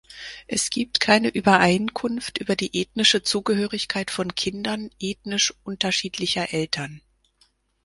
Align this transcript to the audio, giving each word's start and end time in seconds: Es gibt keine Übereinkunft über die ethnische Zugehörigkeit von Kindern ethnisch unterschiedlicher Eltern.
Es 0.47 0.71
gibt 0.71 0.99
keine 0.99 1.27
Übereinkunft 1.27 2.39
über 2.39 2.55
die 2.55 2.75
ethnische 2.81 3.21
Zugehörigkeit 3.21 4.09
von 4.09 4.33
Kindern 4.33 4.89
ethnisch 4.99 5.53
unterschiedlicher 5.63 6.51
Eltern. 6.51 7.01